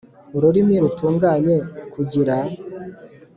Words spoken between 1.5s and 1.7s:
z